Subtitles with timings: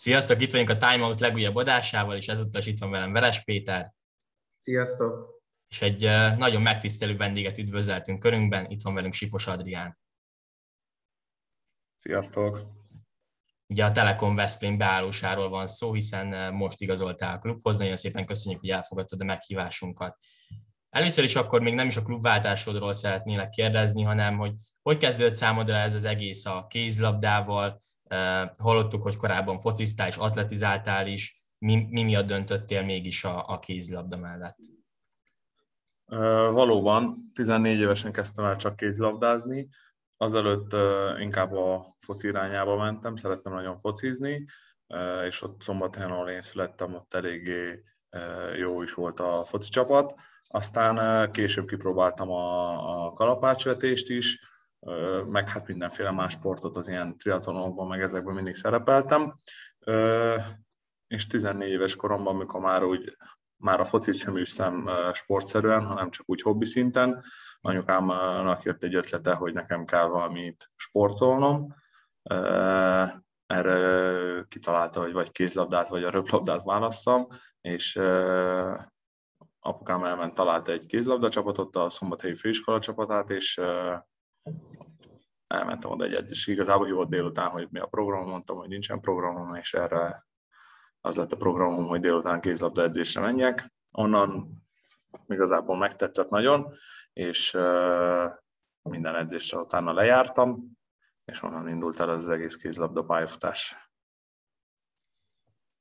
[0.00, 3.44] Sziasztok, itt vagyunk a Time Out legújabb adásával, és ezúttal is itt van velem Veres
[3.44, 3.92] Péter.
[4.58, 5.42] Sziasztok!
[5.68, 6.00] És egy
[6.36, 9.98] nagyon megtisztelő vendéget üdvözöltünk körünkben, itt van velünk Sipos Adrián.
[11.96, 12.60] Sziasztok!
[13.66, 17.78] Ugye a Telekom Veszprém beállósáról van szó, hiszen most igazoltál a klubhoz.
[17.78, 20.18] Nagyon szépen köszönjük, hogy elfogadtad a meghívásunkat.
[20.90, 25.74] Először is akkor még nem is a klubváltásodról szeretnélek kérdezni, hanem hogy hogy kezdődött számodra
[25.74, 27.80] ez az egész a kézlabdával,
[28.58, 31.48] Hallottuk, hogy korábban fociztál és atletizáltál is.
[31.58, 34.58] Mi, mi miatt döntöttél mégis a, a kézilabda mellett?
[36.52, 39.68] Valóban, 14 évesen kezdtem el csak kézilabdázni,
[40.16, 40.76] azelőtt
[41.20, 44.44] inkább a foci irányába mentem, szerettem nagyon focizni,
[45.26, 47.82] és ott szombathelyen, ahol én születtem, ott eléggé
[48.58, 50.14] jó is volt a foci csapat.
[50.44, 54.49] Aztán később kipróbáltam a, a kalapácsvetést is,
[55.26, 59.38] meg hát mindenféle más sportot az ilyen triatlonokban, meg ezekben mindig szerepeltem.
[61.06, 63.16] És 14 éves koromban, amikor már úgy
[63.56, 67.24] már a focit sem űztem sportszerűen, hanem csak úgy hobbi szinten,
[67.60, 71.74] anyukámnak jött egy ötlete, hogy nekem kell valamit sportolnom.
[73.46, 77.26] Erre kitalálta, hogy vagy kézlabdát, vagy a röplabdát válasszam,
[77.60, 77.96] és
[79.60, 83.60] apukám elment, találta egy kézlabda csapatot, a Szombathelyi Főiskola csapatát, és
[85.46, 86.46] elmentem oda egy edzés.
[86.46, 90.26] Igazából hívott délután, hogy mi a program, mondtam, hogy nincsen programom, és erre
[91.00, 93.72] az lett a programom, hogy délután kézlabda edzésre menjek.
[93.92, 94.62] Onnan
[95.28, 96.72] igazából megtetszett nagyon,
[97.12, 97.52] és
[98.82, 100.78] minden edzésre utána lejártam,
[101.24, 103.90] és onnan indult el az egész kézlabda pályafutás.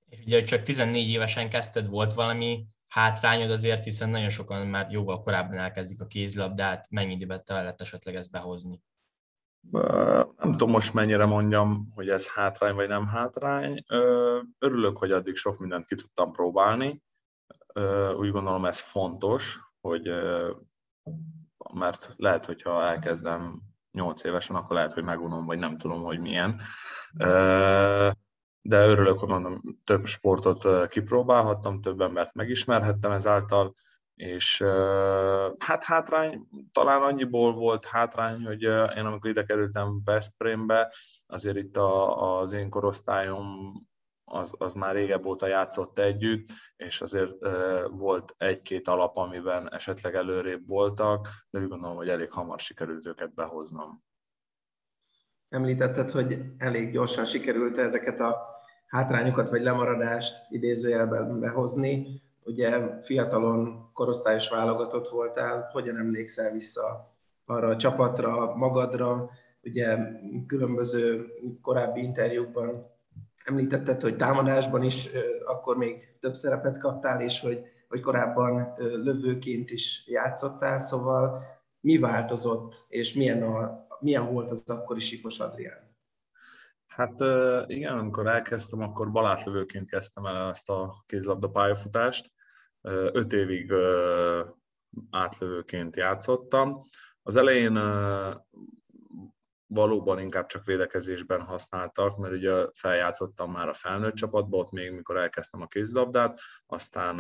[0.06, 5.22] És ugye csak 14 évesen kezdted, volt valami hátrányod azért, hiszen nagyon sokan már jóval
[5.22, 8.82] korábban elkezdik a kézlabdát, mennyi időben lehet esetleg ezt behozni?
[10.38, 13.84] Nem tudom most mennyire mondjam, hogy ez hátrány vagy nem hátrány.
[14.60, 17.04] Örülök, hogy addig sok mindent ki tudtam próbálni.
[18.18, 20.10] Úgy gondolom ez fontos, hogy
[21.74, 23.62] mert lehet, hogyha elkezdem
[23.92, 26.62] 8 évesen, akkor lehet, hogy megunom, vagy nem tudom, hogy milyen.
[28.62, 33.74] De örülök, hogy mondom, több sportot kipróbálhattam, több embert megismerhettem ezáltal,
[34.16, 34.62] és
[35.58, 40.94] hát hátrány talán annyiból volt hátrány, hogy én amikor ide kerültem Veszprémbe,
[41.28, 43.74] azért itt a, az én korosztályom
[44.24, 47.32] az, az már régebb óta játszott együtt, és azért
[47.90, 53.34] volt egy-két alap, amiben esetleg előrébb voltak, de úgy gondolom, hogy elég hamar sikerült őket
[53.34, 54.04] behoznom.
[55.50, 58.38] Említetted, hogy elég gyorsan sikerült ezeket a
[58.88, 62.22] hátrányokat vagy lemaradást idézőjelben behozni.
[62.44, 67.14] Ugye fiatalon korosztályos válogatott voltál, hogyan emlékszel vissza
[67.46, 69.30] arra a csapatra, magadra,
[69.64, 69.98] ugye
[70.48, 71.26] különböző
[71.62, 72.86] korábbi interjúkban
[73.46, 75.10] említetted, hogy támadásban is
[75.46, 81.44] akkor még több szerepet kaptál, és hogy, hogy korábban lövőként is játszottál, szóval
[81.82, 85.88] mi változott, és milyen, a, milyen volt az akkori Sipos Adrián?
[86.88, 87.20] Hát
[87.70, 92.32] igen, amikor elkezdtem, akkor balátlövőként kezdtem el ezt a kézlabda pályafutást
[93.12, 93.74] öt évig
[95.10, 96.82] átlövőként játszottam.
[97.22, 97.74] Az elején
[99.68, 105.18] valóban inkább csak védekezésben használtak, mert ugye feljátszottam már a felnőtt csapatba, ott még mikor
[105.18, 107.18] elkezdtem a kézlabdát, aztán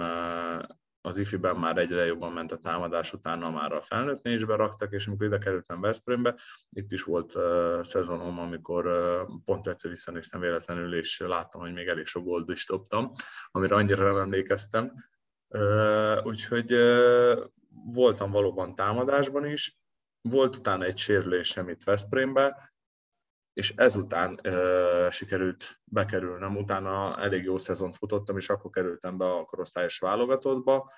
[1.02, 5.08] az ifiben már egyre jobban ment a támadás, utána már a felnőttnél is beraktak, és
[5.08, 6.36] amikor ide kerültem Veszprémbe,
[6.70, 11.88] itt is volt uh, szezonom, amikor uh, pont egyszer visszanéztem véletlenül, és láttam, hogy még
[11.88, 13.12] elég sok gold is dobtam,
[13.52, 14.94] amire annyira nem emlékeztem,
[16.24, 16.76] Úgyhogy
[17.70, 19.78] voltam valóban támadásban is,
[20.22, 22.69] volt utána egy sérülésem itt Veszprémbe,
[23.54, 29.46] és ezután uh, sikerült bekerülnem, utána elég jó szezont futottam, és akkor kerültem be a
[29.46, 30.92] korosztályos válogatottba.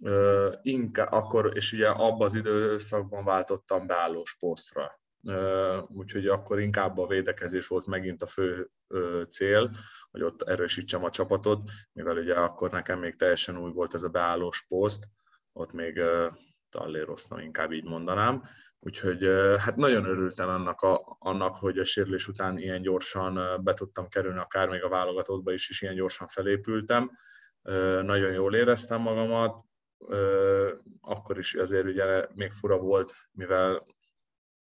[0.00, 4.98] Uh, inkább akkor, és ugye abban az időszakban váltottam beállós posztra
[5.88, 8.70] úgyhogy akkor inkább a védekezés volt megint a fő
[9.28, 9.70] cél,
[10.10, 14.08] hogy ott erősítsem a csapatot, mivel ugye akkor nekem még teljesen új volt ez a
[14.08, 15.04] beállós poszt,
[15.52, 16.00] ott még
[16.70, 18.42] talléroztam, inkább így mondanám.
[18.80, 19.24] Úgyhogy
[19.58, 24.38] hát nagyon örültem annak, a, annak, hogy a sérülés után ilyen gyorsan be tudtam kerülni,
[24.38, 27.10] akár még a válogatottba is, és ilyen gyorsan felépültem.
[28.02, 29.60] Nagyon jól éreztem magamat,
[31.00, 33.86] akkor is azért ugye még fura volt, mivel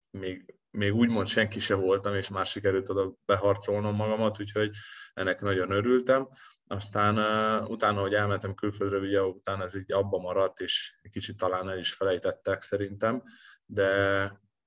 [0.10, 4.72] még, még úgymond senki se voltam, és már sikerült oda beharcolnom magamat, úgyhogy
[5.14, 6.28] ennek nagyon örültem.
[6.68, 7.18] Aztán
[7.66, 11.94] utána, hogy elmentem külföldre, ugye utána ez így abba maradt, és kicsit talán el is
[11.94, 13.24] felejtettek szerintem,
[13.74, 13.90] de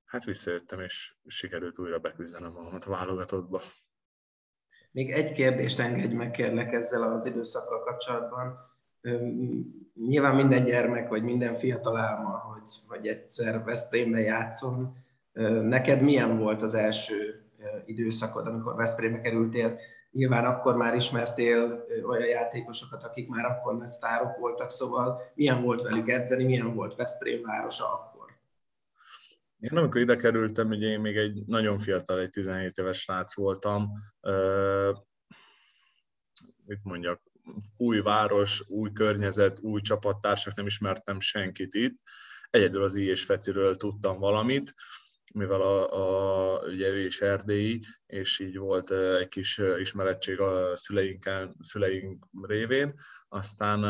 [0.04, 3.60] hát visszajöttem, és sikerült újra beküzdenem magamat a válogatottba.
[4.90, 8.58] Még egy kérdést engedj meg, kérlek ezzel az időszakkal kapcsolatban.
[9.94, 14.96] Nyilván minden gyermek, vagy minden fiatal álma, hogy, hogy egyszer Veszprémbe játszom.
[15.62, 17.44] Neked milyen volt az első
[17.86, 19.78] időszakod, amikor Veszprémbe kerültél?
[20.10, 25.82] Nyilván akkor már ismertél olyan játékosokat, akik már akkor nagy sztárok voltak, szóval milyen volt
[25.82, 28.13] velük edzeni, milyen volt Veszprém városa?
[29.58, 33.90] Én amikor ide kerültem, ugye én még egy nagyon fiatal, egy 17 éves srác voltam.
[34.20, 34.96] Uh,
[36.66, 37.22] mit mondjak,
[37.76, 42.00] új város, új környezet, új csapattársak, nem ismertem senkit itt.
[42.50, 44.74] Egyedül az I és Feciről tudtam valamit
[45.34, 51.54] mivel a, a, ugye ő is erdélyi, és így volt egy kis ismerettség a szüleinkkel,
[51.60, 52.94] szüleink révén.
[53.28, 53.84] Aztán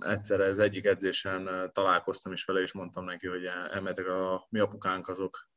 [0.00, 5.08] egyszer az egyik edzésen találkoztam is vele, és mondtam neki, hogy elmetek a mi apukánk
[5.08, 5.48] azok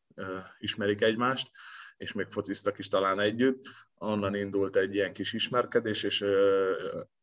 [0.57, 1.51] ismerik egymást,
[1.97, 3.63] és még fociztak is talán együtt.
[3.95, 6.25] Onnan indult egy ilyen kis ismerkedés, és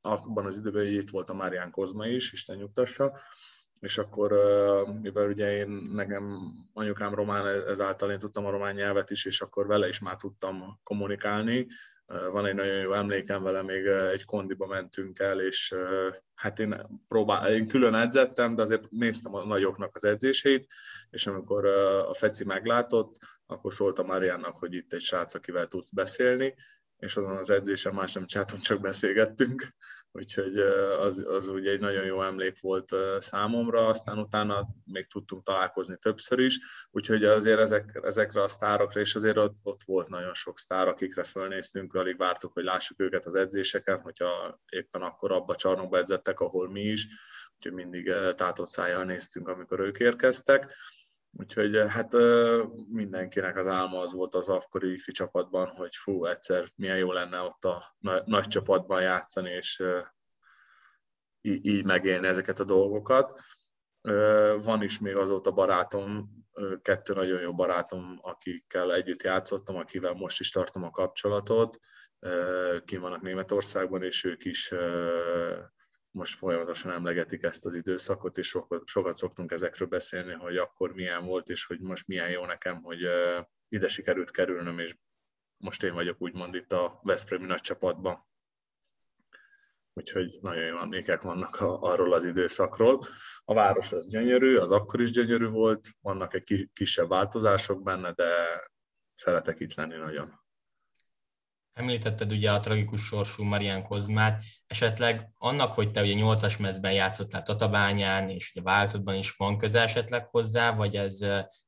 [0.00, 3.18] abban az időben itt volt a Márián Kozma is, Isten nyugtassa,
[3.80, 4.32] és akkor,
[5.02, 9.66] mivel ugye én, nekem anyukám román, ezáltal én tudtam a román nyelvet is, és akkor
[9.66, 11.66] vele is már tudtam kommunikálni.
[12.06, 15.74] Van egy nagyon jó emlékem vele, még egy kondiba mentünk el, és
[16.34, 20.66] hát én, próbál, én külön edzettem, de azért néztem a nagyoknak az edzéseit,
[21.10, 21.66] és amikor
[22.08, 23.16] a Feci meglátott,
[23.46, 26.54] akkor szóltam Mariannak, hogy itt egy srác, akivel tudsz beszélni,
[26.96, 29.68] és azon az edzésen más nem csáton, csak beszélgettünk,
[30.16, 30.58] úgyhogy
[30.98, 36.38] az, az ugye egy nagyon jó emlék volt számomra, aztán utána még tudtunk találkozni többször
[36.38, 36.58] is,
[36.90, 41.22] úgyhogy azért ezek, ezekre a sztárokra, és azért ott, ott volt nagyon sok sztár, akikre
[41.22, 46.40] fölnéztünk, alig vártuk, hogy lássuk őket az edzéseken, hogyha éppen akkor abba a csarnokba edzettek,
[46.40, 47.06] ahol mi is,
[47.56, 50.74] úgyhogy mindig tátott szájjal néztünk, amikor ők érkeztek.
[51.36, 52.12] Úgyhogy hát
[52.88, 57.40] mindenkinek az álma az volt az akkori ifi csapatban, hogy fú, egyszer milyen jó lenne
[57.40, 59.82] ott a nagy csapatban játszani, és
[61.40, 63.40] így megélni ezeket a dolgokat.
[64.62, 66.30] Van is még azóta barátom,
[66.82, 71.78] kettő nagyon jó barátom, akikkel együtt játszottam, akivel most is tartom a kapcsolatot.
[72.84, 74.74] Ki vannak Németországban, és ők is
[76.14, 81.24] most folyamatosan emlegetik ezt az időszakot, és sokat, sokat szoktunk ezekről beszélni, hogy akkor milyen
[81.24, 83.00] volt, és hogy most milyen jó nekem, hogy
[83.68, 84.96] ide sikerült kerülnöm, és
[85.56, 88.26] most én vagyok úgymond itt a Veszprémi nagy csapatban.
[89.92, 93.06] Úgyhogy nagyon jó emlékek vannak a, arról az időszakról.
[93.44, 98.60] A város az gyönyörű, az akkor is gyönyörű volt, vannak egy kisebb változások benne, de
[99.14, 100.43] szeretek itt lenni nagyon.
[101.74, 107.42] Említetted ugye a tragikus sorsú Marian Kozmát, esetleg annak, hogy te ugye 8-as mezben játszottál
[107.42, 111.18] Tatabányán, és ugye váltodban is van köze esetleg hozzá, vagy ez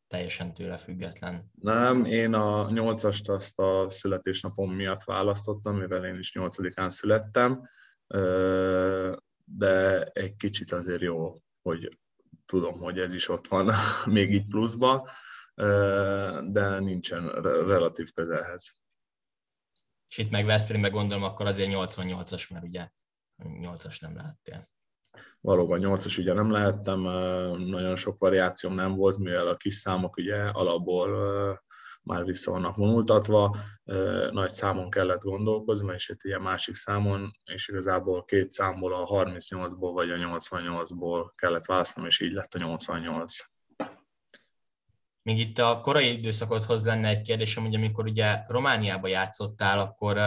[0.07, 1.51] teljesen tőle független?
[1.61, 7.69] Nem, én a 8-ast azt a születésnapom miatt választottam, mivel én is 8-án születtem,
[9.45, 11.99] de egy kicsit azért jó, hogy
[12.47, 13.73] tudom, hogy ez is ott van
[14.17, 15.11] még így pluszba,
[16.43, 18.77] de nincsen relatív közelhez
[20.09, 22.89] és itt meg Veszprémbe gondolom, akkor azért 88-as, mert ugye
[23.45, 24.69] 8-as nem lehettél.
[25.41, 27.01] Valóban 8-as ugye nem lehettem,
[27.59, 31.11] nagyon sok variációm nem volt, mivel a kis számok ugye alapból
[32.03, 33.57] már vissza vannak vonultatva,
[34.31, 39.91] nagy számon kellett gondolkozni, és itt ilyen másik számon, és igazából két számból, a 38-ból
[39.93, 43.37] vagy a 88-ból kellett választanom, és így lett a 88.
[45.27, 50.19] Még itt a korai időszakodhoz lenne egy kérdésem, hogy amikor ugye Romániába játszottál, akkor,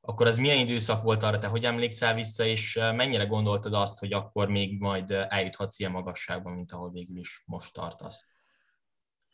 [0.00, 4.12] akkor az milyen időszak volt arra, te hogy emlékszel vissza, és mennyire gondoltad azt, hogy
[4.12, 8.24] akkor még majd eljuthatsz ilyen magasságban, mint ahol végül is most tartasz?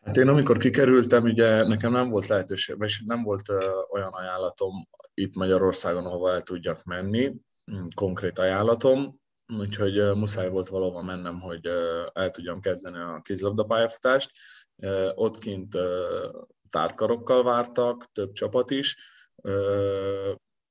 [0.05, 3.49] Hát én amikor kikerültem, ugye nekem nem volt lehetőség, és nem volt
[3.91, 7.35] olyan ajánlatom itt Magyarországon, ahova el tudjak menni,
[7.73, 9.21] mm, konkrét ajánlatom,
[9.59, 11.67] úgyhogy muszáj volt valahova mennem, hogy
[12.13, 14.31] el tudjam kezdeni a kézilabda pályafutást
[15.15, 15.77] ott kint
[16.71, 18.97] tártkarokkal vártak, több csapat is.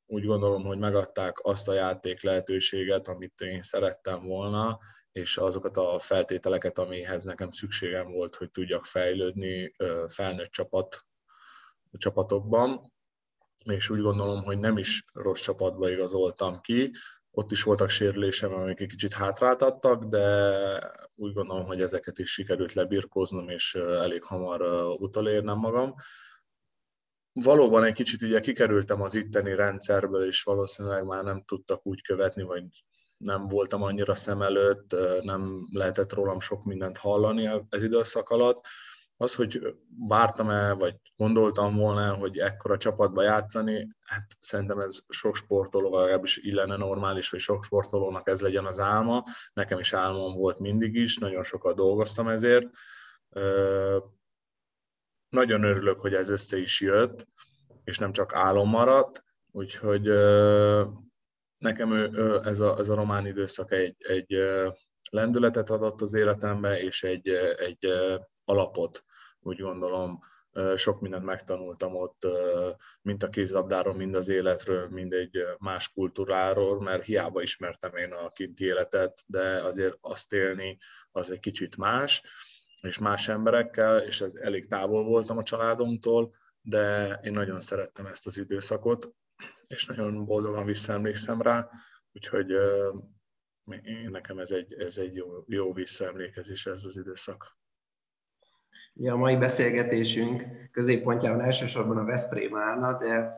[0.06, 4.80] Úgy gondolom, hogy megadták azt a játék lehetőséget, amit én szerettem volna,
[5.12, 9.76] és azokat a feltételeket, amihez nekem szükségem volt, hogy tudjak fejlődni
[10.08, 11.06] felnőtt csapat,
[11.92, 12.94] csapatokban.
[13.66, 16.92] És úgy gondolom, hogy nem is rossz csapatba igazoltam ki,
[17.38, 20.50] ott is voltak sérülésem, amik egy kicsit hátráltattak, de
[21.16, 24.62] úgy gondolom, hogy ezeket is sikerült lebirkóznom, és elég hamar
[25.00, 25.94] utolérnem magam.
[27.34, 32.44] Valóban egy kicsit ugye kikerültem az itteni rendszerből, és valószínűleg már nem tudtak úgy követni,
[32.44, 32.64] vagy
[33.18, 38.66] nem voltam annyira szem előtt, nem lehetett rólam sok mindent hallani ez időszak alatt,
[39.18, 39.76] az, hogy
[40.08, 46.76] vártam-e, vagy gondoltam volna, hogy ekkora csapatba játszani, hát szerintem ez sok sportoló, legalábbis illene
[46.76, 49.24] normális, hogy sok sportolónak ez legyen az álma.
[49.54, 52.70] Nekem is álmom volt mindig is, nagyon sokat dolgoztam ezért.
[55.30, 57.28] Nagyon örülök, hogy ez össze is jött,
[57.84, 60.04] és nem csak álom maradt, úgyhogy
[61.58, 61.94] nekem
[62.44, 64.36] ez a, ez a román időszak egy, egy
[65.10, 67.88] lendületet adott az életembe, és egy, egy
[68.46, 69.04] alapot,
[69.48, 70.20] úgy gondolom,
[70.76, 72.28] sok mindent megtanultam ott,
[73.02, 78.30] mint a kézlabdáról, mind az életről, mind egy más kultúráról, mert hiába ismertem én a
[78.30, 80.78] kinti életet, de azért azt élni
[81.12, 82.24] az egy kicsit más,
[82.82, 88.38] és más emberekkel, és elég távol voltam a családomtól, de én nagyon szerettem ezt az
[88.38, 89.10] időszakot,
[89.68, 91.70] és nagyon boldogan visszaemlékszem rá,
[92.12, 92.52] úgyhogy
[93.82, 97.58] én, nekem ez egy, ez egy jó, jó visszaemlékezés ez az időszak.
[99.00, 103.38] Ja, a mai beszélgetésünk középpontjában elsősorban a Veszprém állna, de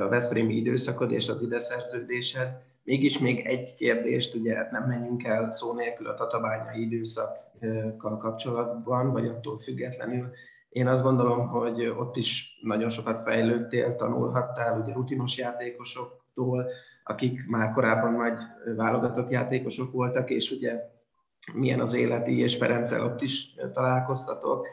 [0.00, 2.48] a Veszprémi időszakod és az ide szerződésed.
[2.82, 9.12] Mégis még egy kérdést, ugye hát nem menjünk el szó nélkül a tatabányai időszakkal kapcsolatban,
[9.12, 10.30] vagy attól függetlenül.
[10.68, 16.66] Én azt gondolom, hogy ott is nagyon sokat fejlődtél, tanulhattál, ugye rutinos játékosoktól,
[17.04, 18.40] akik már korábban nagy
[18.76, 20.80] válogatott játékosok voltak, és ugye
[21.52, 24.66] milyen az életi, és Ferenccel ott is találkoztatok.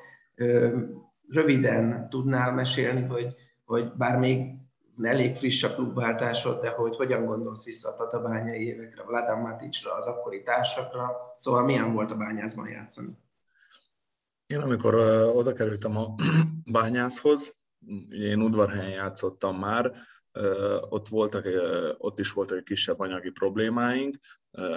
[1.28, 3.36] Röviden tudnál mesélni, hogy,
[3.66, 4.60] hogy bár még
[5.02, 10.08] elég friss a klubváltásod, de hogy hogyan gondolsz vissza a tatabányai évekre, Vladan Maticsra, az
[10.08, 13.18] akkori társakra, szóval milyen volt a bányászban játszani?
[14.48, 14.96] Én amikor
[15.36, 16.16] oda kerültem a
[16.72, 17.58] bányászhoz,
[18.10, 19.92] én udvarhelyen játszottam már,
[20.90, 21.46] ott, voltak,
[21.98, 24.18] ott is voltak kisebb anyagi problémáink.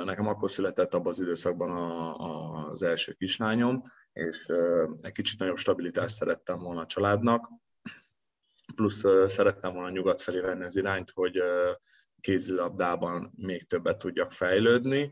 [0.05, 4.47] Nekem akkor született abban az időszakban a, a, az első kislányom, és
[5.01, 7.49] egy kicsit nagyobb stabilitást szerettem volna a családnak,
[8.75, 11.43] plusz szerettem volna nyugat felé venni az irányt, hogy
[12.21, 15.11] kézilabdában még többet tudjak fejlődni,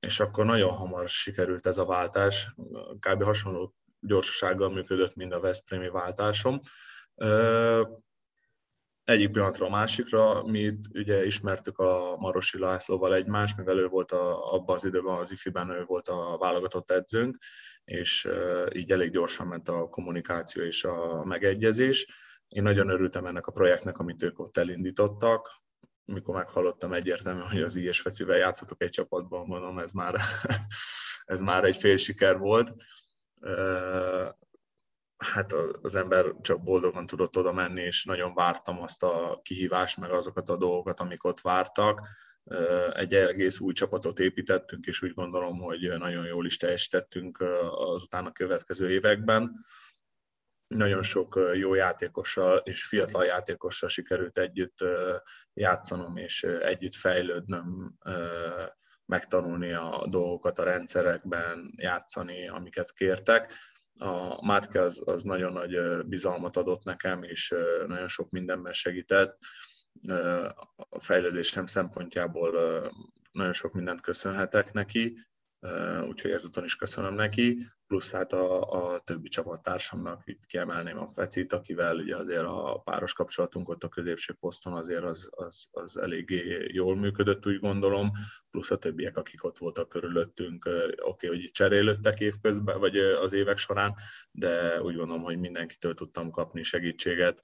[0.00, 2.54] és akkor nagyon hamar sikerült ez a váltás,
[2.98, 3.22] kb.
[3.22, 6.60] hasonló gyorsasággal működött, mint a Veszprémi váltásom
[9.04, 14.52] egyik pillanatra a másikra, mi ugye ismertük a Marosi Lászlóval egymást, mivel ő volt a,
[14.52, 17.36] abban az időben az IFI-ben ő volt a válogatott edzőnk,
[17.84, 18.28] és
[18.72, 22.06] így elég gyorsan ment a kommunikáció és a megegyezés.
[22.48, 25.62] Én nagyon örültem ennek a projektnek, amit ők ott elindítottak.
[26.04, 30.20] Mikor meghallottam egyértelműen, hogy az IS Fecivel játszatok egy csapatban, mondom, ez már,
[31.24, 32.74] ez már egy fél siker volt
[35.16, 35.52] hát
[35.82, 40.48] az ember csak boldogan tudott oda menni, és nagyon vártam azt a kihívást, meg azokat
[40.48, 42.06] a dolgokat, amik ott vártak.
[42.92, 47.40] Egy egész új csapatot építettünk, és úgy gondolom, hogy nagyon jól is teljesítettünk
[47.70, 49.64] azután a következő években.
[50.66, 54.78] Nagyon sok jó játékossal és fiatal játékossal sikerült együtt
[55.52, 57.94] játszanom, és együtt fejlődnöm,
[59.06, 63.52] megtanulni a dolgokat a rendszerekben, játszani, amiket kértek
[63.98, 67.54] a Mátke az, az nagyon nagy bizalmat adott nekem, és
[67.86, 69.38] nagyon sok mindenben segített.
[70.76, 72.50] A fejlődésem szempontjából
[73.32, 75.18] nagyon sok mindent köszönhetek neki,
[76.08, 81.52] úgyhogy ezúton is köszönöm neki, plusz hát a, a többi csapattársamnak itt kiemelném a Fecit,
[81.52, 86.66] akivel ugye azért a páros kapcsolatunk ott a középső poszton azért az, az, az eléggé
[86.72, 88.10] jól működött, úgy gondolom,
[88.50, 93.56] plusz a többiek, akik ott voltak körülöttünk, oké, okay, hogy cserélődtek évközben, vagy az évek
[93.56, 93.94] során,
[94.30, 97.40] de úgy gondolom, hogy mindenkitől tudtam kapni segítséget,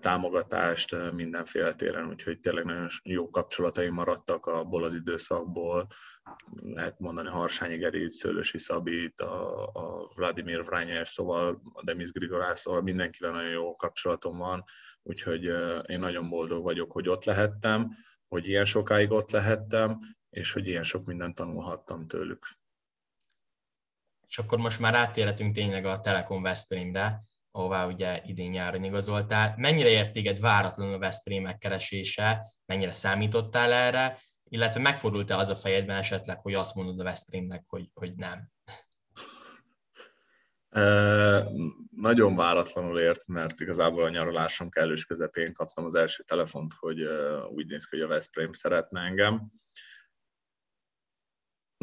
[0.00, 5.86] támogatást mindenféle téren, úgyhogy tényleg nagyon jó kapcsolataim maradtak abból az időszakból.
[6.62, 12.82] Lehet mondani Harsányi Gerit, Szőlősi Szabit, a, a Vladimir Vrányes, szóval a Demis Grigorás, szóval
[12.82, 14.64] mindenkivel nagyon jó kapcsolatom van,
[15.02, 15.44] úgyhogy
[15.86, 17.90] én nagyon boldog vagyok, hogy ott lehettem,
[18.28, 19.98] hogy ilyen sokáig ott lehettem,
[20.30, 22.46] és hogy ilyen sok mindent tanulhattam tőlük.
[24.26, 29.54] És akkor most már átérhetünk tényleg a Telekom Veszprémre ahová ugye idén nyáron igazoltál.
[29.56, 35.96] Mennyire ért téged váratlanul a Veszprém megkeresése, mennyire számítottál erre, illetve megfordult-e az a fejedben
[35.96, 38.50] esetleg, hogy azt mondod a Veszprémnek, hogy, hogy nem?
[40.68, 40.82] E,
[41.96, 47.02] nagyon váratlanul ért, mert igazából a nyaralásom kellős közepén kaptam az első telefont, hogy
[47.48, 49.52] úgy néz ki, hogy a Veszprém szeretne engem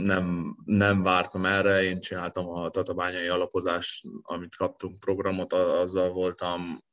[0.04, 6.84] nem, nem vártam erre, én csináltam a tatabányai alapozást, amit kaptunk programot, azzal voltam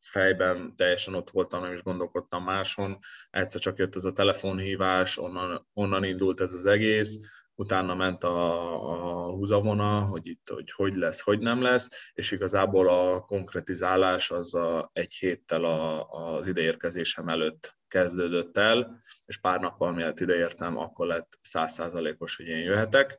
[0.00, 2.98] fejben, teljesen ott voltam, nem is gondolkodtam máson.
[3.30, 7.18] Egyszer csak jött ez a telefonhívás, onnan, onnan indult ez az egész,
[7.60, 8.50] utána ment a,
[8.90, 14.54] a húzavona, hogy itt hogy, hogy lesz, hogy nem lesz, és igazából a konkretizálás az
[14.54, 21.06] a, egy héttel a, az ideérkezésem előtt kezdődött el, és pár nappal mielőtt ideértem, akkor
[21.06, 23.18] lett százszázalékos, hogy én jöhetek,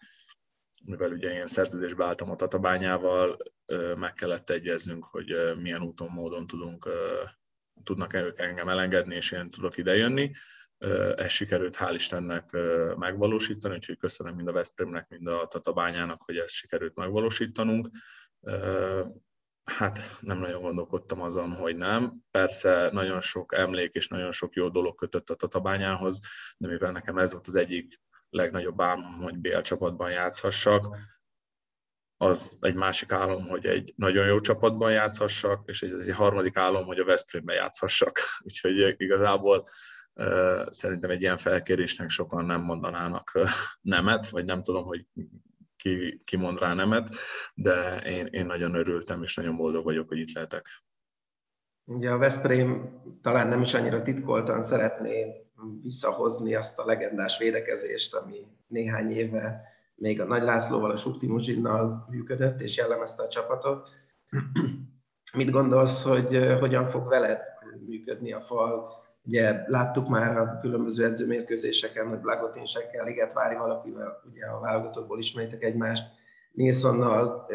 [0.85, 3.37] mivel ugye én szerződésbe álltam a Tatabányával,
[3.95, 6.89] meg kellett egyeznünk, hogy milyen úton, módon tudunk,
[7.83, 10.31] tudnak ők engem elengedni, és én tudok idejönni
[11.15, 12.51] ezt sikerült hál' Istennek
[12.97, 17.89] megvalósítani, úgyhogy köszönöm mind a Veszprémnek, mind a Tatabányának, hogy ezt sikerült megvalósítanunk.
[19.63, 22.13] Hát nem nagyon gondolkodtam azon, hogy nem.
[22.31, 26.19] Persze nagyon sok emlék és nagyon sok jó dolog kötött a Tatabányához,
[26.57, 30.97] de mivel nekem ez volt az egyik legnagyobb álmom, hogy BL csapatban játszhassak,
[32.17, 36.85] az egy másik álom, hogy egy nagyon jó csapatban játszhassak, és egy, egy harmadik álom,
[36.85, 38.19] hogy a Veszprémben játszhassak.
[38.45, 39.63] Úgyhogy igazából
[40.69, 43.39] Szerintem egy ilyen felkérésnek sokan nem mondanának
[43.81, 45.05] nemet, vagy nem tudom, hogy
[45.75, 47.15] ki, ki mond rá nemet,
[47.53, 50.65] de én, én nagyon örültem, és nagyon boldog vagyok, hogy itt lehetek.
[51.85, 55.45] Ugye a Veszprém talán nem is annyira titkoltan szeretné
[55.81, 59.61] visszahozni azt a legendás védekezést, ami néhány éve
[59.95, 63.89] még a Nagy Lászlóval, a Muzsinnal működött, és jellemezte a csapatot.
[65.33, 67.41] Mit gondolsz, hogy hogyan fog veled
[67.85, 69.00] működni a fal?
[69.23, 75.63] Ugye láttuk már a különböző edzőmérkőzéseken, hogy Blagotinsekkel, Liget Vári valakivel, ugye a válogatottból ismeritek
[75.63, 76.03] egymást,
[76.51, 77.47] Nilssonnal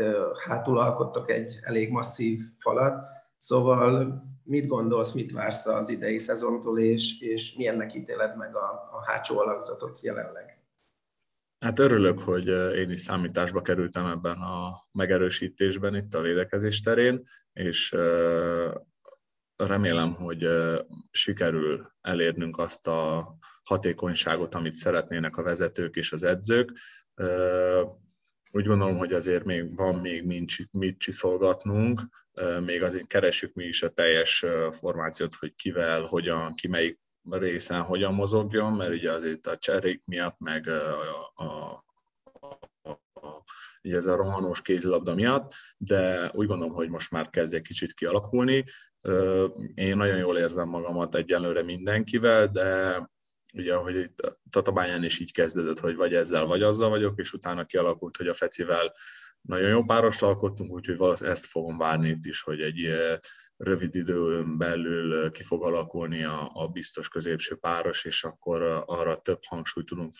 [0.46, 3.06] hátul alkottak egy elég masszív falat,
[3.36, 9.04] szóval mit gondolsz, mit vársz az idei szezontól, és, és milyennek ítéled meg a, a
[9.06, 10.60] hátsó alakzatot jelenleg?
[11.58, 12.46] Hát örülök, hogy
[12.76, 17.94] én is számításba kerültem ebben a megerősítésben itt a védekezés terén, és
[19.56, 20.48] remélem, hogy
[21.10, 23.28] sikerül elérnünk azt a
[23.64, 26.72] hatékonyságot, amit szeretnének a vezetők és az edzők.
[28.52, 32.00] Úgy gondolom, hogy azért még van még mit csiszolgatnunk,
[32.64, 38.14] még azért keresjük mi is a teljes formációt, hogy kivel, hogyan, ki melyik részen hogyan
[38.14, 41.84] mozogjon, mert ugye azért a cserék miatt, meg a, a
[43.82, 47.94] ugye ez a rohanós kézilabda miatt, de úgy gondolom, hogy most már kezd egy kicsit
[47.94, 48.64] kialakulni.
[49.74, 53.00] Én nagyon jól érzem magamat egyelőre mindenkivel, de
[53.52, 57.64] ugye, ahogy itt Tatabányán is így kezdődött, hogy vagy ezzel, vagy azzal vagyok, és utána
[57.64, 58.94] kialakult, hogy a Fecivel
[59.40, 62.94] nagyon jó párost alkottunk, úgyhogy ezt fogom várni itt is, hogy egy
[63.56, 69.38] rövid időn belül ki fog alakulni a, a biztos középső páros, és akkor arra több
[69.46, 70.12] hangsúlyt tudunk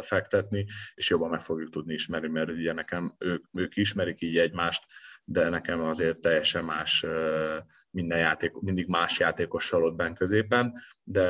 [0.00, 4.84] fektetni, és jobban meg fogjuk tudni ismerni, mert ugye nekem ők, ők ismerik így egymást,
[5.24, 7.06] de nekem azért teljesen más
[7.90, 11.24] minden játék, mindig más játékossal ott benn középen, de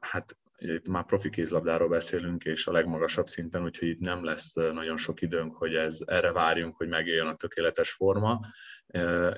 [0.00, 4.96] hát itt már profi kézlabdáról beszélünk, és a legmagasabb szinten, úgyhogy itt nem lesz nagyon
[4.96, 8.40] sok időnk, hogy ez, erre várjunk, hogy megjöjjön a tökéletes forma.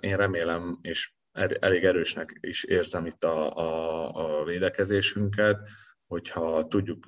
[0.00, 5.68] Én remélem, és er, elég erősnek is érzem itt a, a, a védekezésünket,
[6.12, 7.04] hogyha tudjuk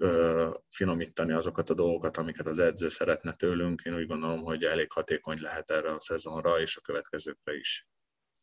[0.69, 5.39] finomítani azokat a dolgokat, amiket az edző szeretne tőlünk, én úgy gondolom, hogy elég hatékony
[5.41, 7.89] lehet erre a szezonra és a következőkre is.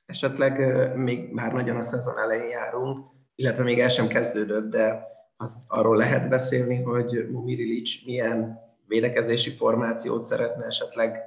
[0.05, 0.53] Esetleg
[0.95, 5.03] még már nagyon a szezon elején járunk, illetve még el sem kezdődött, de
[5.37, 11.19] azt arról lehet beszélni, hogy Mumiri Lics milyen védekezési formációt szeretne esetleg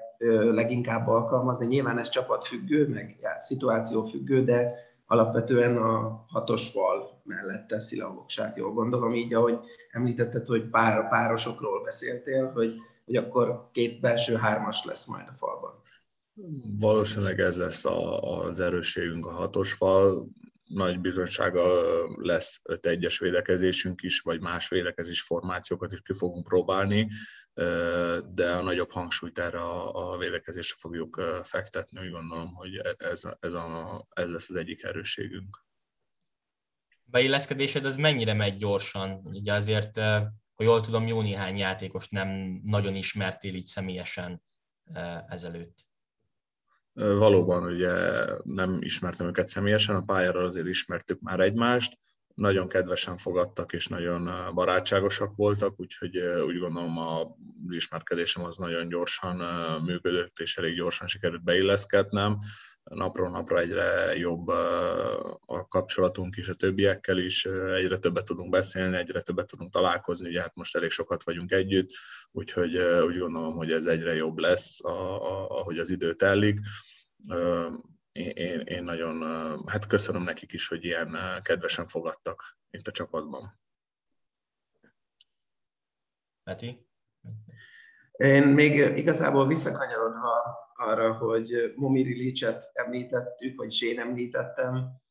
[0.53, 1.66] leginkább alkalmazni.
[1.66, 4.75] Nyilván ez csapatfüggő, meg já, szituáció függő, de
[5.14, 9.59] alapvetően a hatos fal mellett teszi le a voksát, jól gondolom, így ahogy
[9.90, 12.74] említetted, hogy pár, párosokról beszéltél, hogy,
[13.05, 15.72] hogy akkor két belső hármas lesz majd a falban.
[16.79, 20.29] Valószínűleg ez lesz a, az erősségünk a hatos fal.
[20.64, 21.62] Nagy bizonysága
[22.16, 27.09] lesz 5-1-es védekezésünk is, vagy más védekezés formációkat is ki fogunk próbálni
[28.35, 32.01] de a nagyobb hangsúlyt erre a, a védekezésre fogjuk fektetni.
[32.01, 35.64] Úgy gondolom, hogy ez, ez, a, ez lesz az egyik erősségünk.
[37.05, 39.21] Beilleszkedésed az mennyire megy gyorsan?
[39.25, 39.97] Ugye azért,
[40.55, 44.43] ha jól tudom, jó néhány játékost nem nagyon ismertél így személyesen
[45.29, 45.87] ezelőtt.
[46.93, 51.99] Valóban ugye nem ismertem őket személyesen, a pályára azért ismertük már egymást,
[52.35, 57.37] nagyon kedvesen fogadtak, és nagyon barátságosak voltak, úgyhogy úgy gondolom a
[57.68, 59.37] ismerkedésem az nagyon gyorsan
[59.83, 62.38] működött, és elég gyorsan sikerült beilleszkednem.
[62.85, 64.49] Napról napra egyre jobb
[65.47, 67.44] a kapcsolatunk is a többiekkel is,
[67.77, 71.90] egyre többet tudunk beszélni, egyre többet tudunk találkozni, ugye hát most elég sokat vagyunk együtt,
[72.31, 76.61] úgyhogy úgy gondolom, hogy ez egyre jobb lesz, ahogy az idő telik
[78.14, 79.22] én, én nagyon
[79.66, 83.61] hát köszönöm nekik is, hogy ilyen kedvesen fogadtak itt a csapatban.
[86.42, 86.87] Peti?
[88.12, 95.03] Én még igazából visszakanyarodva arra, hogy Momiri Licset említettük, vagy én említettem,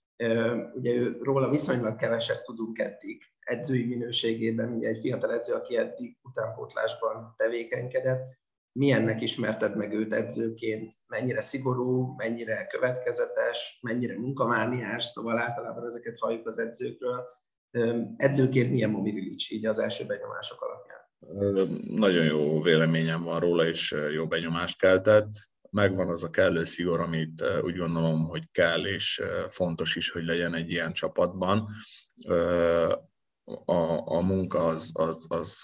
[0.73, 6.17] ugye ő, róla viszonylag keveset tudunk eddig edzői minőségében, ugye egy fiatal edző, aki eddig
[6.21, 8.37] utánpótlásban tevékenykedett,
[8.73, 16.47] milyennek ismerted meg őt edzőként, mennyire szigorú, mennyire következetes, mennyire munkamániás, szóval általában ezeket halljuk
[16.47, 17.23] az edzőkről.
[18.15, 21.01] Edzőként milyen Momiric így az első benyomások alapján?
[21.85, 25.27] Nagyon jó véleményem van róla, és jó benyomást keltett.
[25.69, 30.53] Megvan az a kellő szigor, amit úgy gondolom, hogy kell, és fontos is, hogy legyen
[30.53, 31.69] egy ilyen csapatban
[33.45, 35.57] a, a munka az, az, az,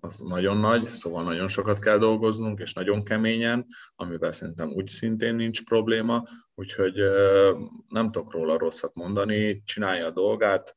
[0.00, 5.34] az nagyon nagy, szóval nagyon sokat kell dolgoznunk, és nagyon keményen, amivel szerintem úgy szintén
[5.34, 6.22] nincs probléma,
[6.54, 6.94] úgyhogy
[7.88, 10.76] nem tudok róla rosszat mondani, csinálja a dolgát,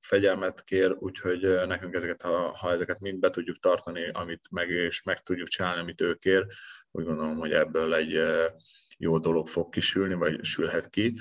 [0.00, 5.02] fegyelmet kér, úgyhogy nekünk ezeket, ha, ha ezeket mind be tudjuk tartani, amit meg, és
[5.02, 6.46] meg tudjuk csinálni, amit ő kér,
[6.90, 8.18] úgy gondolom, hogy ebből egy
[8.98, 11.20] jó dolog fog kisülni, vagy sülhet ki,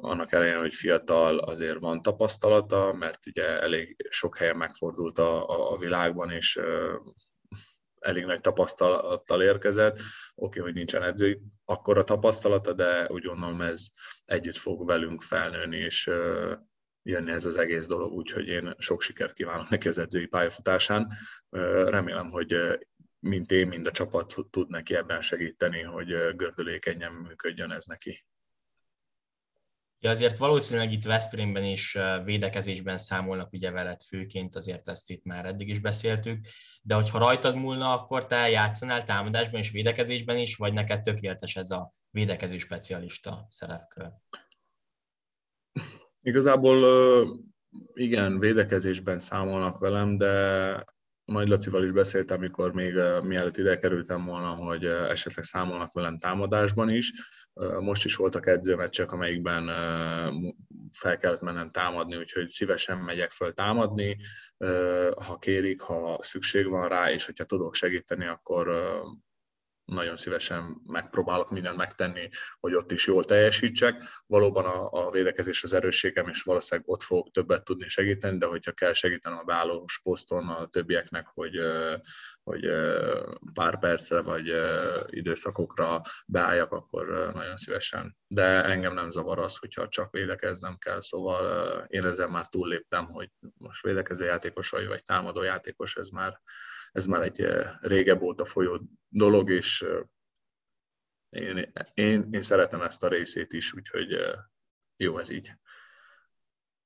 [0.00, 5.76] annak ellenére, hogy fiatal azért van tapasztalata, mert ugye elég sok helyen megfordult a, a
[5.76, 6.60] világban, és
[7.98, 9.98] elég nagy tapasztalattal érkezett.
[10.34, 13.86] Oké, hogy nincsen edzői akkora tapasztalata, de úgy gondolom ez
[14.24, 16.10] együtt fog velünk felnőni, és
[17.02, 21.12] jönni ez az egész dolog, úgyhogy én sok sikert kívánok neki az edzői pályafutásán.
[21.86, 22.78] Remélem, hogy
[23.18, 28.24] mint én, mind a csapat tud neki ebben segíteni, hogy gördülékenyen működjön ez neki.
[30.00, 35.44] Ja, azért valószínűleg itt Veszprémben is védekezésben számolnak ugye veled főként, azért ezt itt már
[35.44, 36.44] eddig is beszéltük,
[36.82, 41.70] de hogyha rajtad múlna, akkor te játszanál támadásban és védekezésben is, vagy neked tökéletes ez
[41.70, 44.10] a védekező specialista szerepkör?
[46.20, 46.78] Igazából
[47.94, 50.84] igen, védekezésben számolnak velem, de
[51.24, 56.90] majd Lacival is beszéltem, amikor még mielőtt ide kerültem volna, hogy esetleg számolnak velem támadásban
[56.90, 57.12] is.
[57.80, 59.66] Most is voltak edzőmeccsek, amelyikben
[60.92, 64.16] fel kellett mennem támadni, úgyhogy szívesen megyek föl támadni,
[65.26, 68.68] ha kérik, ha szükség van rá, és hogyha tudok segíteni, akkor
[69.86, 72.28] nagyon szívesen megpróbálok mindent megtenni,
[72.60, 74.02] hogy ott is jól teljesítsek.
[74.26, 78.72] Valóban a, a védekezés az erősségem, és valószínűleg ott fogok többet tudni segíteni, de hogyha
[78.72, 81.56] kell segítenem a beállós poszton a többieknek, hogy,
[82.42, 82.68] hogy
[83.54, 84.52] pár percre vagy
[85.06, 88.16] időszakokra beálljak, akkor nagyon szívesen.
[88.26, 93.30] De engem nem zavar az, hogyha csak védekeznem kell, szóval én ezzel már túlléptem, hogy
[93.58, 96.40] most védekező játékos vagy, vagy támadó játékos, ez már,
[96.96, 97.46] ez már egy
[97.80, 99.84] régebb óta folyó dolog, és
[101.28, 104.08] én, én, én szeretem ezt a részét is, úgyhogy
[104.96, 105.52] jó ez így.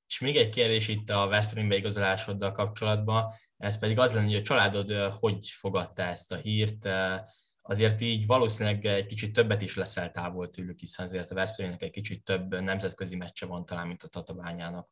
[0.06, 4.42] És még egy kérdés itt a West igazolásoddal kapcsolatban, ez pedig az lenne, hogy a
[4.42, 6.88] családod hogy fogadta ezt a hírt,
[7.62, 11.90] azért így valószínűleg egy kicsit többet is leszel távol tőlük, hiszen azért a West egy
[11.90, 14.88] kicsit több nemzetközi meccse van talán, mint a Tatabányának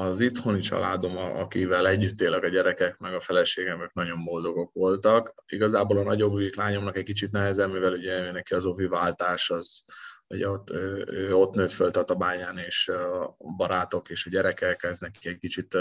[0.00, 5.34] az itthoni családom, akivel együtt élek a gyerekek, meg a feleségem, ők nagyon boldogok voltak.
[5.46, 9.84] Igazából a nagyobbik lányomnak egy kicsit nehezem, mivel ugye neki az ovi váltás, az
[10.26, 15.28] ugye ott, ő ott nőtt föl Tatabányán, és a barátok és a gyerekek, ez neki
[15.28, 15.78] egy kicsit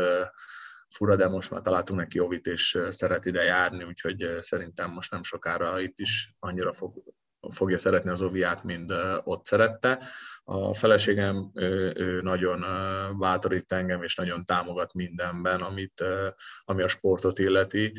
[0.89, 5.23] fura, de most már találtunk neki ovit, és szeret ide járni, úgyhogy szerintem most nem
[5.23, 7.03] sokára itt is annyira fog
[7.49, 9.99] fogja szeretni az oviát, mint ott szerette.
[10.43, 12.65] A feleségem ő, ő nagyon
[13.19, 16.03] bátorít engem, és nagyon támogat mindenben, amit,
[16.63, 17.93] ami a sportot illeti.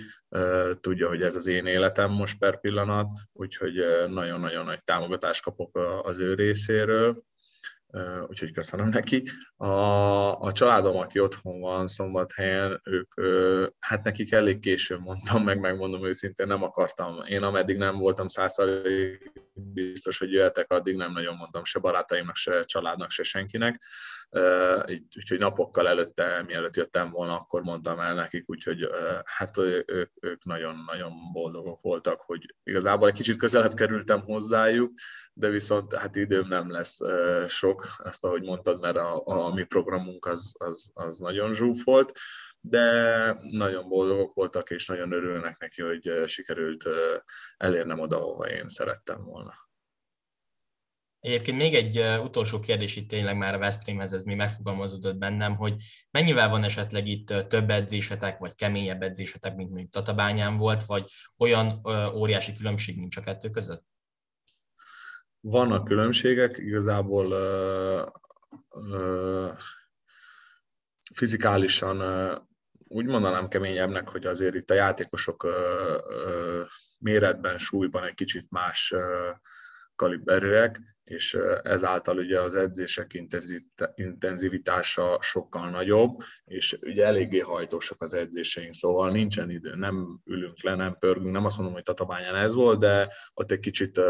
[0.80, 3.74] Tudja, hogy ez az én életem most per pillanat, úgyhogy
[4.08, 7.22] nagyon-nagyon nagy támogatást kapok az ő részéről
[8.28, 9.22] úgyhogy köszönöm neki.
[9.56, 9.66] A,
[10.40, 13.12] a családom, aki otthon van szombathelyen, ők,
[13.78, 17.22] hát nekik elég későn mondtam meg, megmondom őszintén, nem akartam.
[17.28, 19.18] Én ameddig nem voltam százszerűen
[19.54, 23.82] biztos, hogy jöhetek, addig nem nagyon mondtam se barátaimnak, se családnak, se senkinek.
[25.16, 28.88] Úgyhogy napokkal előtte, mielőtt jöttem volna, akkor mondtam el nekik, úgyhogy
[29.24, 34.92] hát ők, nagyon-nagyon boldogok voltak, hogy igazából egy kicsit közelebb kerültem hozzájuk,
[35.32, 36.98] de viszont hát időm nem lesz
[37.46, 42.12] sok, ezt ahogy mondtad, mert a, a mi programunk az, az, az nagyon zsúfolt,
[42.60, 46.88] de nagyon boldogok voltak, és nagyon örülnek neki, hogy sikerült
[47.56, 49.52] elérnem oda, ahova én szerettem volna.
[51.22, 55.74] Egyébként még egy utolsó kérdés itt tényleg már a Veszprémhez, ez mi megfogalmazódott bennem, hogy
[56.10, 61.80] mennyivel van esetleg itt több edzésetek, vagy keményebb edzésetek, mint mondjuk Tatabányán volt, vagy olyan
[62.14, 63.84] óriási különbség nincs a kettő között?
[65.40, 68.06] Vannak különbségek, igazából uh,
[68.70, 69.58] uh,
[71.14, 72.38] fizikálisan uh,
[72.88, 75.46] úgy mondanám keményebbnek, hogy azért itt a játékosok
[76.98, 78.94] méretben, súlyban egy kicsit más
[79.96, 83.20] kaliberűek, és ezáltal ugye az edzések
[83.94, 90.74] intenzivitása sokkal nagyobb, és ugye eléggé hajtósak az edzéseink, szóval nincsen idő, nem ülünk le,
[90.74, 94.00] nem pörgünk, nem azt mondom, hogy Tatabányán ez volt, de ott egy kicsit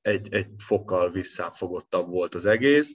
[0.00, 2.94] egy, egy fokkal visszáfogottabb volt az egész,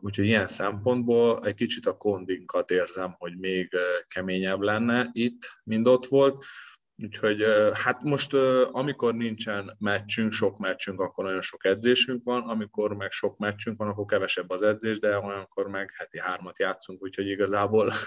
[0.00, 3.70] úgyhogy ilyen szempontból egy kicsit a kondinkat érzem, hogy még
[4.08, 6.44] keményebb lenne itt, mint ott volt.
[7.02, 8.34] Úgyhogy hát most,
[8.70, 13.88] amikor nincsen meccsünk, sok meccsünk, akkor nagyon sok edzésünk van, amikor meg sok meccsünk van,
[13.88, 17.92] akkor kevesebb az edzés, de olyankor meg heti hármat játszunk, úgyhogy igazából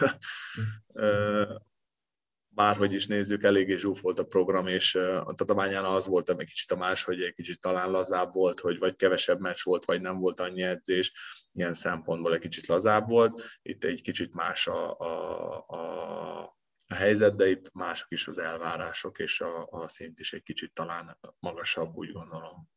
[2.54, 6.75] bárhogy is nézzük, eléggé zsúfolt a program, és a Tatabányán az volt egy kicsit a
[6.75, 10.39] más, hogy egy kicsit talán lazább volt, hogy vagy kevesebb meccs volt, vagy nem volt
[10.39, 11.13] annyi edzés,
[11.54, 13.43] ilyen szempontból egy kicsit lazább volt.
[13.62, 16.61] Itt egy kicsit más a, a, a,
[16.91, 20.73] a helyzet, de itt mások is az elvárások, és a, a szint is egy kicsit
[20.73, 22.69] talán magasabb, úgy gondolom.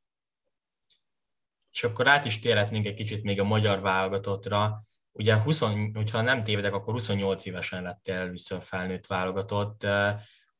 [1.70, 5.60] És akkor át is térhetnénk egy kicsit még a magyar válogatottra ugye 20,
[5.92, 9.86] hogyha nem tévedek, akkor 28 évesen lettél először felnőtt válogatott.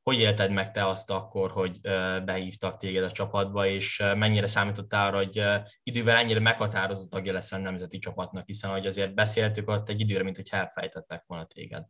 [0.02, 1.80] Hogy élted meg te azt akkor, hogy
[2.24, 5.42] behívtak téged a csapatba, és mennyire számítottál arra, hogy
[5.82, 10.36] idővel ennyire meghatározott tagja leszel nemzeti csapatnak, hiszen hogy azért beszéltük ott egy időre, mint
[10.36, 11.84] hogy elfejtettek volna téged.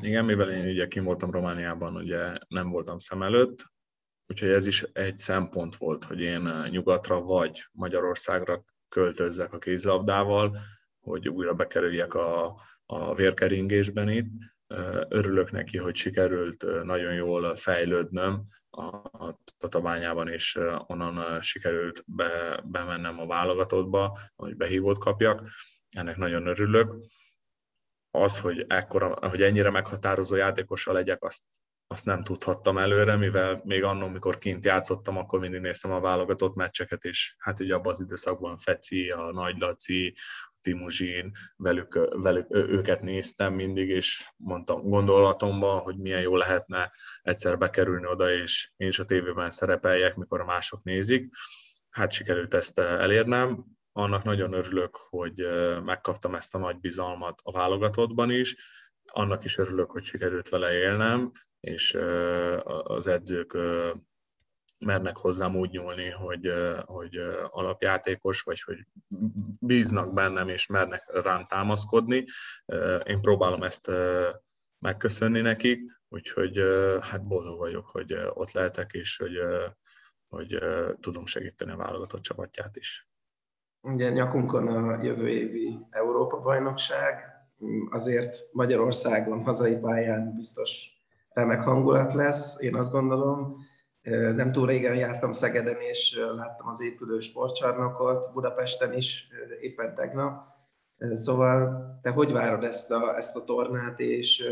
[0.00, 3.64] Igen, mivel én ugye kim voltam Romániában, ugye nem voltam szem előtt,
[4.26, 10.58] úgyhogy ez is egy szempont volt, hogy én nyugatra vagy Magyarországra költözzek a kézlabdával,
[11.00, 14.30] hogy újra bekerüljek a, a vérkeringésben itt.
[15.08, 23.26] Örülök neki, hogy sikerült nagyon jól fejlődnöm a Tatabányában, és onnan sikerült be, bemennem a
[23.26, 25.42] válogatottba, hogy behívót kapjak.
[25.90, 26.94] Ennek nagyon örülök.
[28.10, 31.44] Az, hogy, ekkora, hogy ennyire meghatározó játékossal legyek, azt,
[31.86, 36.54] azt nem tudhattam előre, mivel még annól, amikor kint játszottam, akkor mindig néztem a válogatott
[36.54, 40.14] meccseket, és hát ugye abban az időszakban Feci, a Nagy Laci,
[40.60, 46.92] Timuzsin, velük, velük, őket néztem mindig, és mondtam gondolatomban, hogy milyen jó lehetne
[47.22, 51.30] egyszer bekerülni oda, és én is a tévében szerepeljek, mikor a mások nézik.
[51.90, 53.64] Hát sikerült ezt elérnem.
[53.92, 55.46] Annak nagyon örülök, hogy
[55.84, 58.56] megkaptam ezt a nagy bizalmat a válogatottban is.
[59.04, 61.98] Annak is örülök, hogy sikerült vele élnem, és
[62.82, 63.56] az edzők
[64.78, 66.52] mernek hozzám úgy nyúlni, hogy,
[66.84, 67.16] hogy
[67.48, 68.86] alapjátékos, vagy hogy
[69.58, 72.24] bíznak bennem, és mernek rám támaszkodni.
[73.04, 73.90] Én próbálom ezt
[74.78, 76.58] megköszönni nekik, úgyhogy
[77.00, 79.38] hát boldog vagyok, hogy ott lehetek, és hogy,
[80.28, 80.58] hogy
[81.00, 83.09] tudom segíteni a válogatott csapatját is.
[83.82, 87.22] Ugye nyakunkon a jövő évi Európa-bajnokság,
[87.90, 90.86] azért Magyarországon, hazai pályán biztos
[91.32, 93.56] remek hangulat lesz, én azt gondolom
[94.34, 99.28] nem túl régen jártam Szegeden, és láttam az épülő sportcsarnokot, Budapesten is
[99.60, 100.48] éppen tegnap.
[100.98, 104.44] Szóval te hogy várod ezt a, ezt a tornát, és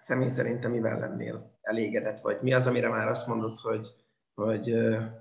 [0.00, 3.86] személy szerintem mivel lennél elégedett, vagy mi az, amire már azt mondod, hogy,
[4.34, 4.74] hogy,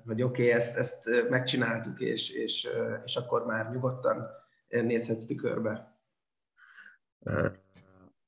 [0.06, 2.70] hogy oké, okay, ezt, ezt megcsináltuk, és, és,
[3.06, 4.28] és akkor már nyugodtan
[4.68, 5.98] nézhetsz tükörbe?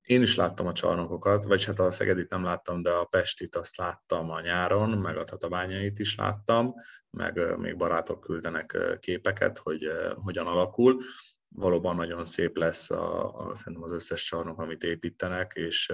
[0.01, 3.77] Én is láttam a csarnokokat, vagy hát a Szegedit nem láttam, de a Pestit azt
[3.77, 6.73] láttam a nyáron, meg a Tatabányait is láttam,
[7.09, 9.91] meg még barátok küldenek képeket, hogy
[10.23, 10.97] hogyan alakul.
[11.55, 15.91] Valóban nagyon szép lesz a, a, szerintem az összes csarnok, amit építenek, és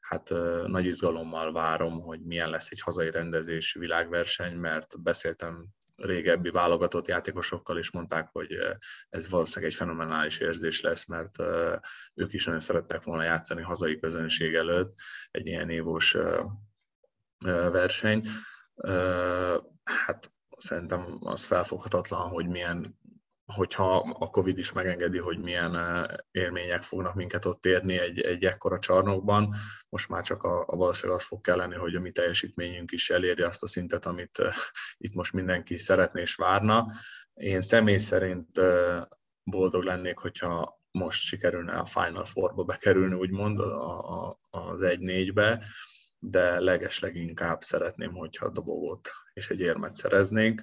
[0.00, 0.32] hát
[0.66, 7.78] nagy izgalommal várom, hogy milyen lesz egy hazai rendezés világverseny, mert beszéltem régebbi válogatott játékosokkal
[7.78, 8.58] is mondták, hogy
[9.08, 11.38] ez valószínűleg egy fenomenális érzés lesz, mert
[12.14, 14.96] ők is nagyon szerettek volna játszani hazai közönség előtt
[15.30, 16.44] egy ilyen évos eh,
[17.70, 18.28] versenyt.
[19.84, 23.00] Hát szerintem az felfoghatatlan, hogy milyen
[23.54, 28.44] hogyha a Covid is megengedi, hogy milyen eh, élmények fognak minket ott érni egy, egy
[28.44, 29.54] ekkora csarnokban.
[29.88, 33.46] Most már csak a, a valószínűleg az fog kelleni, hogy a mi teljesítményünk is elérje
[33.46, 34.52] azt a szintet, amit uh,
[34.96, 36.86] itt most mindenki szeretné és várna.
[37.34, 39.02] Én személy szerint uh,
[39.42, 45.64] boldog lennék, hogyha most sikerülne a Final Four-ba bekerülni, úgymond a, a, az 1-4-be,
[46.18, 50.62] de leges leginkább szeretném, hogyha dobogót és egy érmet szereznénk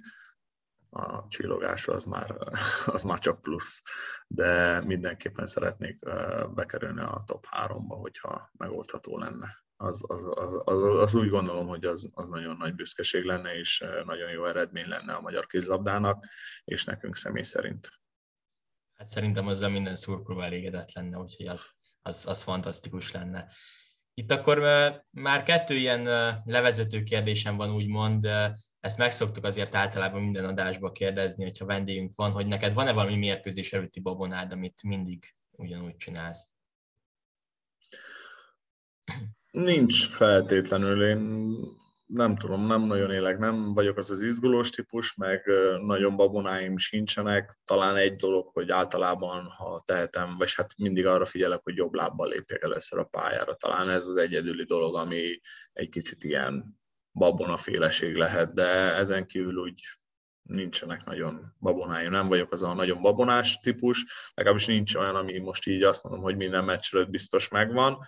[0.90, 2.36] a csillogásra az már,
[2.96, 3.82] az már csak plusz,
[4.28, 6.00] de mindenképpen szeretnék
[6.54, 9.64] bekerülni a top 3-ba, hogyha megoldható lenne.
[9.76, 13.86] Az, az, az, az, az úgy gondolom, hogy az, az nagyon nagy büszkeség lenne, és
[14.06, 16.26] nagyon jó eredmény lenne a magyar kézlabdának,
[16.64, 17.90] és nekünk személy szerint.
[18.96, 21.70] Hát szerintem ezzel minden szurkoló elégedett lenne, úgyhogy az,
[22.02, 23.52] az, az fantasztikus lenne.
[24.14, 24.60] Itt akkor
[25.10, 26.04] már kettő ilyen
[26.46, 28.28] levezető kérdésem van, úgymond,
[28.80, 33.74] ezt megszoktuk azért általában minden adásba kérdezni, hogyha vendégünk van, hogy neked van-e valami mérkőzés
[33.74, 36.48] előtti babonád, amit mindig ugyanúgy csinálsz?
[39.52, 41.04] Nincs feltétlenül.
[41.04, 41.18] Én
[42.06, 45.46] nem tudom, nem nagyon élek, nem vagyok az az izgulós típus, meg
[45.86, 47.60] nagyon babonáim sincsenek.
[47.66, 52.28] Talán egy dolog, hogy általában, ha tehetem, vagy hát mindig arra figyelek, hogy jobb lábbal
[52.28, 53.56] lépjek először a pályára.
[53.56, 55.40] Talán ez az egyedüli dolog, ami
[55.74, 56.79] egy kicsit ilyen
[57.20, 59.82] babonaféleség lehet, de ezen kívül úgy
[60.42, 62.12] nincsenek nagyon babonáim.
[62.12, 66.22] Nem vagyok az a nagyon babonás típus, legalábbis nincs olyan, ami most így azt mondom,
[66.22, 68.08] hogy minden meccs biztos megvan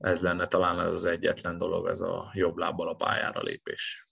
[0.00, 4.08] ez lenne talán ez az egyetlen dolog, ez a jobb lábbal a pályára lépés.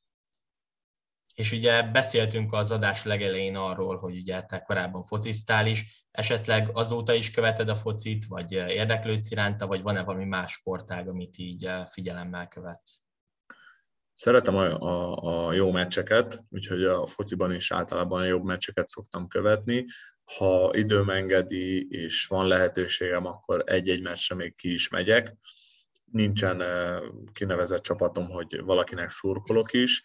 [1.34, 7.12] És ugye beszéltünk az adás legelején arról, hogy ugye te korábban focisztál is, esetleg azóta
[7.12, 12.48] is követed a focit, vagy érdeklődsz iránta, vagy van-e valami más sportág, amit így figyelemmel
[12.48, 13.07] követsz?
[14.18, 19.28] Szeretem a, a, a jó meccseket, úgyhogy a fociban is általában a jobb meccseket szoktam
[19.28, 19.84] követni.
[20.36, 25.36] Ha időm engedi és van lehetőségem, akkor egy-egy meccsre még ki is megyek
[26.04, 26.62] nincsen
[27.32, 30.02] kinevezett csapatom, hogy valakinek szurkolok is.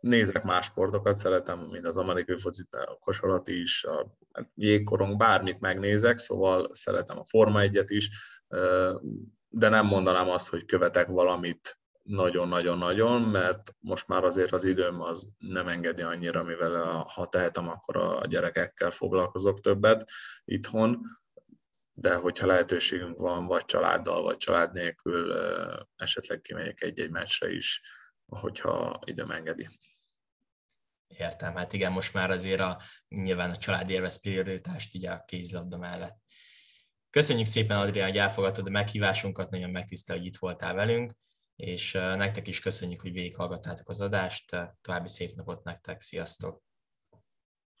[0.00, 4.16] Nézek más sportokat, szeretem, mint az amerikai focit, a kosarat is, a
[4.54, 8.10] jégkorong, bármit megnézek, szóval szeretem a Forma 1 is,
[9.48, 15.30] de nem mondanám azt, hogy követek valamit nagyon-nagyon-nagyon, mert most már azért az időm az
[15.38, 20.10] nem engedi annyira, mivel ha tehetem, akkor a gyerekekkel foglalkozok többet
[20.44, 21.00] itthon,
[21.92, 25.32] de hogyha lehetőségünk van, vagy családdal, vagy család nélkül,
[25.96, 27.80] esetleg kimegyek egy-egy meccsre is,
[28.26, 29.68] hogyha időm engedi.
[31.06, 35.78] Értem, hát igen, most már azért a, nyilván a család élvez prioritást így a kézlabda
[35.78, 36.16] mellett.
[37.10, 41.12] Köszönjük szépen, Adrián, hogy elfogadtad a meghívásunkat, nagyon megtisztel, hogy itt voltál velünk,
[41.56, 44.56] és nektek is köszönjük, hogy végighallgattátok az adást.
[44.80, 46.62] További szép napot nektek, sziasztok!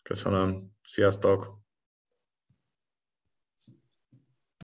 [0.02, 1.61] Köszönöm, sziasztok!